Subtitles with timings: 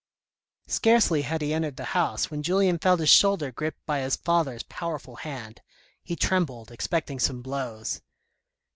[0.65, 4.63] Scarcely had he entered the house, when Julien felt his shoulder gripped by his father's
[4.63, 5.61] powerful hand;
[6.03, 8.01] he trembled, expecting some blows.